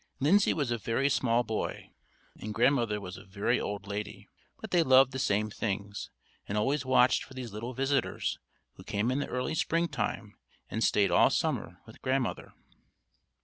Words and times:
Lindsay 0.19 0.51
was 0.51 0.71
a 0.71 0.79
very 0.79 1.09
small 1.09 1.43
boy, 1.43 1.91
and 2.39 2.55
Grandmother 2.55 2.99
was 2.99 3.17
a 3.17 3.23
very 3.23 3.59
old 3.61 3.85
lady; 3.85 4.27
but 4.59 4.71
they 4.71 4.81
loved 4.81 5.11
the 5.11 5.19
same 5.19 5.51
things, 5.51 6.09
and 6.47 6.57
always 6.57 6.83
watched 6.83 7.23
for 7.23 7.35
these 7.35 7.53
little 7.53 7.75
visitors, 7.75 8.39
who 8.77 8.83
came 8.83 9.11
in 9.11 9.19
the 9.19 9.27
early 9.27 9.53
spring 9.53 9.87
time 9.87 10.33
and 10.71 10.83
stayed 10.83 11.11
all 11.11 11.29
summer 11.29 11.77
with 11.85 12.01
Grandmother. 12.01 12.51